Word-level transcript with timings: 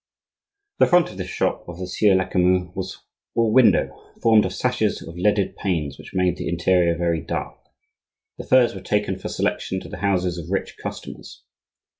The 0.79 0.87
front 0.87 1.11
of 1.11 1.17
this 1.17 1.29
shop 1.29 1.63
of 1.69 1.77
the 1.77 1.85
Sieur 1.85 2.15
Lecamus 2.15 2.73
was 2.75 3.03
all 3.35 3.53
window, 3.53 4.11
formed 4.19 4.45
of 4.45 4.53
sashes 4.55 4.99
of 5.03 5.15
leaded 5.15 5.55
panes, 5.55 5.99
which 5.99 6.15
made 6.15 6.37
the 6.37 6.49
interior 6.49 6.97
very 6.97 7.21
dark. 7.21 7.59
The 8.39 8.47
furs 8.47 8.73
were 8.73 8.81
taken 8.81 9.19
for 9.19 9.29
selection 9.29 9.79
to 9.81 9.89
the 9.89 9.97
houses 9.97 10.39
of 10.39 10.49
rich 10.49 10.75
customers. 10.81 11.43